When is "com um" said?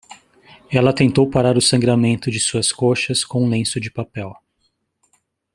3.23-3.47